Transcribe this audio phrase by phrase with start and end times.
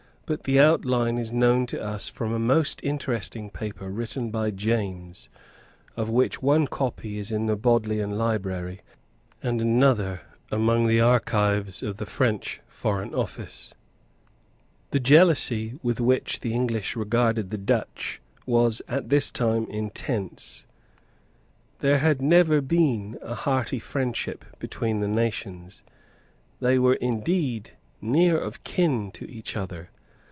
[0.33, 5.27] But the outline is known to us from a most interesting paper written by James,
[5.97, 8.79] of which one copy is in the Bodleian Library,
[9.43, 13.73] and another among the archives of the French Foreign Office.
[14.91, 20.65] The jealousy with which the English regarded the Dutch was at this time intense.
[21.79, 25.83] There had never been a hearty friendship between the nations.
[26.61, 29.89] They were indeed near of kin to each other.